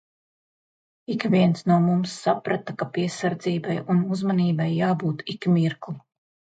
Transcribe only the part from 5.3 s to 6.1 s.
ik mirkli.